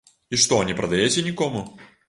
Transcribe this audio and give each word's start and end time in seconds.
І 0.35 0.39
што 0.45 0.57
не 0.69 0.77
прадаеце 0.81 1.27
нікому? 1.31 1.65